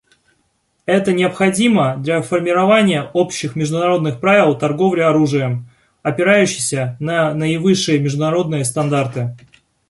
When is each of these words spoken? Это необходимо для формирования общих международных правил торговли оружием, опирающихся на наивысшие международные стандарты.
Это 0.87 1.13
необходимо 1.13 1.95
для 1.97 2.23
формирования 2.23 3.11
общих 3.13 3.55
международных 3.55 4.19
правил 4.19 4.57
торговли 4.57 5.01
оружием, 5.01 5.67
опирающихся 6.01 6.97
на 6.99 7.35
наивысшие 7.35 7.99
международные 7.99 8.65
стандарты. 8.65 9.37